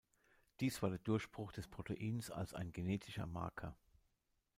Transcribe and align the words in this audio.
Dies 0.61 0.81
war 0.81 0.89
der 0.89 0.97
Durchbruch 0.97 1.51
des 1.51 1.67
Proteins 1.67 2.31
als 2.31 2.55
ein 2.55 2.71
genetischer 2.71 3.27
Marker. 3.27 3.77